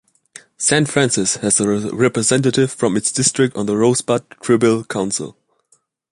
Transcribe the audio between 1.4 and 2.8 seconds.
a representative